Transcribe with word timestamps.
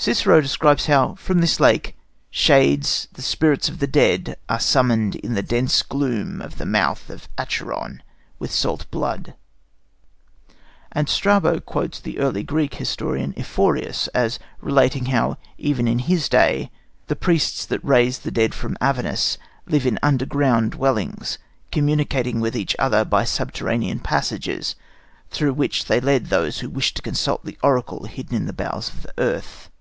Cicero 0.00 0.40
describes 0.40 0.86
how, 0.86 1.16
from 1.16 1.40
this 1.40 1.58
lake, 1.58 1.96
"shades, 2.30 3.08
the 3.12 3.20
spirits 3.20 3.68
of 3.68 3.80
the 3.80 3.86
dead, 3.88 4.36
are 4.48 4.60
summoned 4.60 5.16
in 5.16 5.34
the 5.34 5.42
dense 5.42 5.82
gloom 5.82 6.40
of 6.40 6.56
the 6.56 6.64
mouth 6.64 7.10
of 7.10 7.28
Acheron 7.36 8.02
with 8.38 8.52
salt 8.52 8.86
blood"; 8.92 9.34
and 10.92 11.08
Strabo 11.08 11.58
quotes 11.58 11.98
the 11.98 12.20
early 12.20 12.44
Greek 12.44 12.76
historian 12.76 13.34
Ephorus 13.36 14.08
as 14.14 14.38
relating 14.60 15.06
how, 15.06 15.36
even 15.58 15.88
in 15.88 15.98
his 15.98 16.28
day, 16.28 16.70
"the 17.08 17.16
priests 17.16 17.66
that 17.66 17.84
raise 17.84 18.20
the 18.20 18.30
dead 18.30 18.54
from 18.54 18.78
Avernus 18.80 19.36
live 19.66 19.84
in 19.84 19.98
underground 20.00 20.70
dwellings, 20.70 21.38
communicating 21.72 22.38
with 22.40 22.56
each 22.56 22.74
other 22.78 23.04
by 23.04 23.24
subterranean 23.24 23.98
passages, 23.98 24.76
through 25.30 25.52
which 25.52 25.86
they 25.86 26.00
led 26.00 26.26
those 26.26 26.60
who 26.60 26.70
wished 26.70 26.94
to 26.96 27.02
consult 27.02 27.44
the 27.44 27.58
oracle 27.64 28.04
hidden 28.06 28.36
in 28.36 28.46
the 28.46 28.52
bowels 28.54 28.88
of 28.90 29.02
the 29.02 29.12
earth." 29.18 29.68